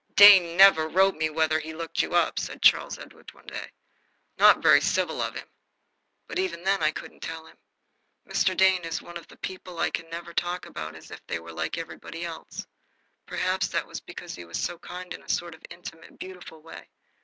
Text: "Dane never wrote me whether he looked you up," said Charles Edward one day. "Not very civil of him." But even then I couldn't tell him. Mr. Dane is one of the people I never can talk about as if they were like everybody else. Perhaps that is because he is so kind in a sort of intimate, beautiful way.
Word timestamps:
"Dane 0.15 0.57
never 0.57 0.87
wrote 0.89 1.15
me 1.15 1.29
whether 1.29 1.59
he 1.59 1.75
looked 1.75 2.01
you 2.01 2.15
up," 2.15 2.39
said 2.39 2.63
Charles 2.63 2.97
Edward 2.97 3.31
one 3.35 3.45
day. 3.45 3.71
"Not 4.39 4.57
very 4.63 4.81
civil 4.81 5.21
of 5.21 5.35
him." 5.35 5.47
But 6.25 6.39
even 6.39 6.63
then 6.63 6.81
I 6.81 6.89
couldn't 6.89 7.19
tell 7.19 7.45
him. 7.45 7.59
Mr. 8.27 8.57
Dane 8.57 8.83
is 8.83 9.03
one 9.03 9.15
of 9.15 9.27
the 9.27 9.37
people 9.37 9.77
I 9.79 9.91
never 10.09 10.33
can 10.33 10.43
talk 10.43 10.65
about 10.65 10.95
as 10.95 11.11
if 11.11 11.23
they 11.27 11.37
were 11.39 11.53
like 11.53 11.77
everybody 11.77 12.25
else. 12.25 12.65
Perhaps 13.27 13.67
that 13.67 13.87
is 13.91 13.99
because 13.99 14.33
he 14.33 14.41
is 14.41 14.57
so 14.59 14.79
kind 14.79 15.13
in 15.13 15.21
a 15.21 15.29
sort 15.29 15.53
of 15.53 15.63
intimate, 15.69 16.17
beautiful 16.17 16.63
way. 16.63 16.89